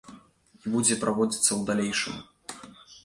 [0.63, 2.17] І будзе праводзіцца ў далейшым.